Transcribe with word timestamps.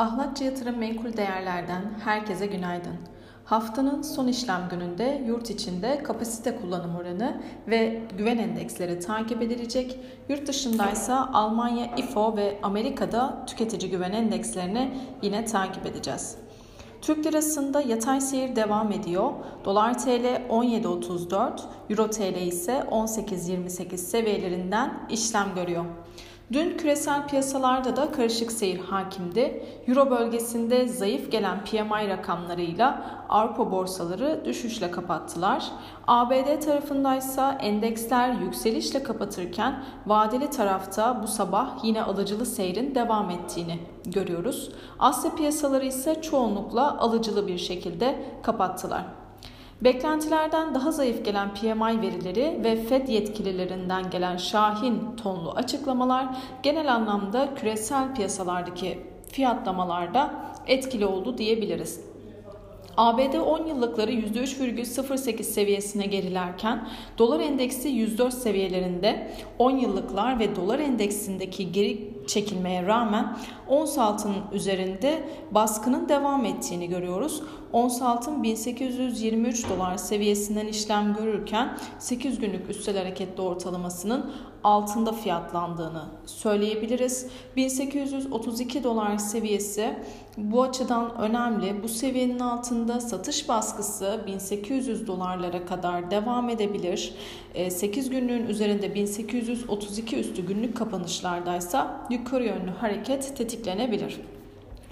Ahlatçı 0.00 0.44
Yatırım 0.44 0.76
Menkul 0.78 1.16
Değerler'den 1.16 1.82
herkese 2.04 2.46
günaydın. 2.46 2.94
Haftanın 3.44 4.02
son 4.02 4.26
işlem 4.26 4.68
gününde 4.70 5.22
yurt 5.26 5.50
içinde 5.50 6.02
kapasite 6.02 6.56
kullanım 6.56 6.96
oranı 6.96 7.40
ve 7.68 8.02
güven 8.18 8.38
endeksleri 8.38 9.00
takip 9.00 9.42
edilecek. 9.42 9.98
Yurt 10.28 10.48
dışındaysa 10.48 11.30
Almanya 11.32 11.96
IFO 11.96 12.36
ve 12.36 12.58
Amerika'da 12.62 13.46
tüketici 13.46 13.90
güven 13.90 14.12
endekslerini 14.12 14.90
yine 15.22 15.44
takip 15.44 15.86
edeceğiz. 15.86 16.36
Türk 17.02 17.26
lirasında 17.26 17.80
yatay 17.80 18.20
seyir 18.20 18.56
devam 18.56 18.92
ediyor. 18.92 19.30
Dolar 19.64 19.98
TL 19.98 20.26
17.34, 20.50 21.60
Euro 21.90 22.10
TL 22.10 22.46
ise 22.46 22.86
18.28 22.90 23.96
seviyelerinden 23.96 25.06
işlem 25.10 25.54
görüyor. 25.54 25.84
Dün 26.52 26.76
küresel 26.76 27.28
piyasalarda 27.28 27.96
da 27.96 28.12
karışık 28.12 28.52
seyir 28.52 28.80
hakimdi. 28.80 29.64
Euro 29.86 30.10
bölgesinde 30.10 30.88
zayıf 30.88 31.32
gelen 31.32 31.64
PMI 31.64 32.08
rakamlarıyla 32.08 33.04
Avrupa 33.28 33.72
borsaları 33.72 34.42
düşüşle 34.44 34.90
kapattılar. 34.90 35.64
ABD 36.06 36.60
tarafındaysa 36.60 37.52
endeksler 37.52 38.32
yükselişle 38.32 39.02
kapatırken 39.02 39.84
vadeli 40.06 40.50
tarafta 40.50 41.22
bu 41.22 41.28
sabah 41.28 41.84
yine 41.84 42.02
alıcılı 42.02 42.46
seyrin 42.46 42.94
devam 42.94 43.30
ettiğini 43.30 43.78
görüyoruz. 44.06 44.70
Asya 44.98 45.34
piyasaları 45.34 45.86
ise 45.86 46.22
çoğunlukla 46.22 46.98
alıcılı 46.98 47.46
bir 47.46 47.58
şekilde 47.58 48.24
kapattılar. 48.42 49.19
Beklentilerden 49.80 50.74
daha 50.74 50.92
zayıf 50.92 51.24
gelen 51.24 51.54
PMI 51.54 52.02
verileri 52.02 52.60
ve 52.64 52.76
Fed 52.76 53.08
yetkililerinden 53.08 54.10
gelen 54.10 54.36
şahin 54.36 55.16
tonlu 55.16 55.50
açıklamalar 55.50 56.26
genel 56.62 56.94
anlamda 56.94 57.54
küresel 57.54 58.14
piyasalardaki 58.14 58.98
fiyatlamalarda 59.28 60.34
etkili 60.66 61.06
oldu 61.06 61.38
diyebiliriz. 61.38 62.00
ABD 62.96 63.34
10 63.34 63.66
yıllıkları 63.66 64.12
%3,08 64.12 65.42
seviyesine 65.42 66.06
gerilerken 66.06 66.88
dolar 67.18 67.40
endeksi 67.40 67.88
104 67.88 68.34
seviyelerinde 68.34 69.30
10 69.58 69.70
yıllıklar 69.70 70.38
ve 70.38 70.56
dolar 70.56 70.78
endeksindeki 70.78 71.72
geri 71.72 72.10
çekilmeye 72.30 72.86
rağmen 72.86 73.36
ons 73.68 73.98
altının 73.98 74.42
üzerinde 74.52 75.28
baskının 75.50 76.08
devam 76.08 76.44
ettiğini 76.44 76.88
görüyoruz. 76.88 77.42
Ons 77.72 78.02
altın 78.02 78.42
1823 78.42 79.68
dolar 79.68 79.96
seviyesinden 79.96 80.66
işlem 80.66 81.14
görürken 81.14 81.78
8 81.98 82.38
günlük 82.38 82.70
üstel 82.70 82.98
hareketli 82.98 83.42
ortalamasının 83.42 84.32
altında 84.64 85.12
fiyatlandığını 85.12 86.04
söyleyebiliriz. 86.26 87.26
1832 87.56 88.84
dolar 88.84 89.18
seviyesi 89.18 89.96
bu 90.36 90.62
açıdan 90.62 91.18
önemli. 91.18 91.82
Bu 91.82 91.88
seviyenin 91.88 92.38
altında 92.38 93.00
satış 93.00 93.48
baskısı 93.48 94.24
1800 94.26 95.06
dolarlara 95.06 95.66
kadar 95.66 96.10
devam 96.10 96.48
edebilir. 96.48 97.14
8 97.70 98.06
ee, 98.06 98.10
günlüğün 98.10 98.46
üzerinde 98.46 98.94
1832 98.94 100.16
üstü 100.16 100.46
günlük 100.46 100.76
kapanışlardaysa 100.76 102.06
yukarı 102.20 102.44
yönlü 102.44 102.70
hareket 102.70 103.36
tetiklenebilir. 103.36 104.20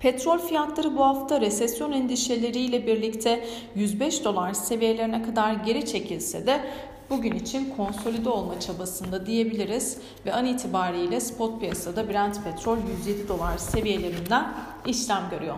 Petrol 0.00 0.38
fiyatları 0.38 0.96
bu 0.96 1.04
hafta 1.04 1.40
resesyon 1.40 1.92
endişeleriyle 1.92 2.86
birlikte 2.86 3.44
105 3.74 4.24
dolar 4.24 4.52
seviyelerine 4.52 5.22
kadar 5.22 5.52
geri 5.52 5.86
çekilse 5.86 6.46
de 6.46 6.60
bugün 7.10 7.32
için 7.32 7.74
konsolide 7.76 8.28
olma 8.28 8.60
çabasında 8.60 9.26
diyebiliriz 9.26 9.98
ve 10.26 10.32
an 10.32 10.46
itibariyle 10.46 11.20
spot 11.20 11.60
piyasada 11.60 12.08
Brent 12.08 12.44
petrol 12.44 12.78
107 13.06 13.28
dolar 13.28 13.58
seviyelerinden 13.58 14.54
işlem 14.86 15.22
görüyor. 15.30 15.56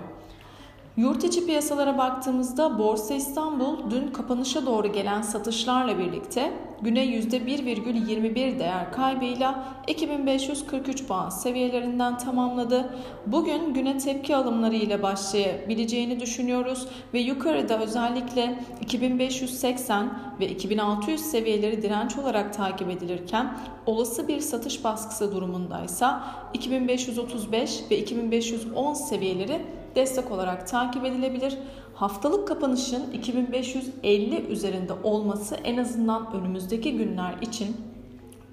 Yurt 0.96 1.24
içi 1.24 1.46
piyasalara 1.46 1.98
baktığımızda 1.98 2.78
Borsa 2.78 3.14
İstanbul 3.14 3.90
dün 3.90 4.08
kapanışa 4.08 4.66
doğru 4.66 4.92
gelen 4.92 5.22
satışlarla 5.22 5.98
birlikte 5.98 6.53
güne 6.82 7.04
%1,21 7.04 8.58
değer 8.58 8.92
kaybıyla 8.92 9.64
2543 9.88 11.06
puan 11.06 11.28
seviyelerinden 11.28 12.19
tamamladı. 12.19 12.94
Bugün 13.26 13.75
güne 13.75 13.98
tepki 13.98 14.36
alımları 14.36 14.75
ile 14.75 15.02
başlayabileceğini 15.02 16.20
düşünüyoruz 16.20 16.88
ve 17.14 17.20
yukarıda 17.20 17.81
özellikle 17.81 18.58
2580 18.81 20.19
ve 20.41 20.48
2600 20.48 21.20
seviyeleri 21.20 21.82
direnç 21.82 22.19
olarak 22.19 22.54
takip 22.54 22.91
edilirken 22.91 23.58
olası 23.86 24.28
bir 24.28 24.41
satış 24.41 24.84
baskısı 24.84 25.34
durumundaysa 25.34 26.25
2535 26.54 27.81
ve 27.91 27.98
2510 27.98 28.94
seviyeleri 28.94 29.60
destek 29.97 30.30
olarak 30.32 30.69
takip 30.69 31.04
edilebilir. 31.04 31.58
Haftalık 31.94 32.48
kapanışın 32.48 33.10
2550 33.10 34.47
üzerinde 34.48 34.92
olması 35.03 35.54
en 35.54 35.76
azından 35.76 36.32
önümüzdeki 36.34 36.97
günler 36.97 37.34
için 37.41 37.76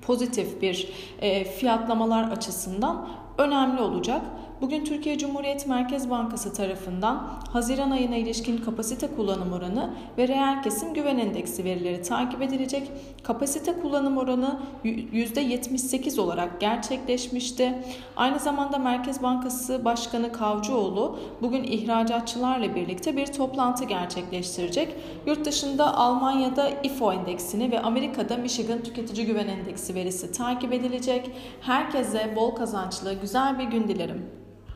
pozitif 0.02 0.62
bir 0.62 0.90
e, 1.22 1.44
fiyatlamalar 1.44 2.32
açısından 2.32 3.10
önemli 3.38 3.82
olacak. 3.82 4.22
Bugün 4.62 4.86
Türkiye 4.86 5.18
Cumhuriyet 5.18 5.68
Merkez 5.68 6.10
Bankası 6.10 6.54
tarafından 6.54 7.16
Haziran 7.54 7.92
ayına 7.92 8.16
ilişkin 8.16 8.58
kapasite 8.58 9.08
kullanım 9.16 9.54
oranı 9.54 9.94
ve 10.18 10.28
reel 10.28 10.64
kesim 10.64 10.94
güven 10.94 11.18
endeksi 11.18 11.64
verileri 11.64 12.02
takip 12.02 12.42
edilecek. 12.42 12.92
Kapasite 13.24 13.74
kullanım 13.82 14.18
oranı 14.18 14.60
%78 14.86 16.22
olarak 16.22 16.62
gerçekleşmişti. 16.62 17.74
Aynı 18.16 18.40
zamanda 18.40 18.78
Merkez 18.78 19.24
Bankası 19.24 19.86
Başkanı 19.86 20.32
Kavcıoğlu 20.32 21.20
bugün 21.42 21.64
ihracatçılarla 21.64 22.76
birlikte 22.76 23.18
bir 23.18 23.26
toplantı 23.26 23.86
gerçekleştirecek. 23.86 24.96
Yurt 25.26 25.46
dışında 25.46 25.98
Almanya'da 25.98 26.70
IFO 26.70 27.14
endeksini 27.14 27.72
ve 27.72 27.80
Amerika'da 27.82 28.38
Michigan 28.38 28.84
Tüketici 28.84 29.26
Güven 29.26 29.48
Endeksi 29.48 29.96
verisi 29.96 30.32
takip 30.32 30.74
edilecek. 30.74 31.32
Herkese 31.62 32.34
bol 32.36 32.56
kazançlı 32.56 33.14
güzel 33.14 33.60
bir 33.60 33.64
gün 33.64 33.88
dilerim. 33.88 34.49